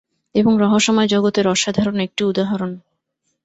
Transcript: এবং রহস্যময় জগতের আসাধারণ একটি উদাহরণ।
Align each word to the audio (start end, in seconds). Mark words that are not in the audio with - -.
এবং 0.35 0.53
রহস্যময় 0.57 1.07
জগতের 1.07 1.45
আসাধারণ 1.47 1.97
একটি 1.99 2.21
উদাহরণ। 2.23 2.71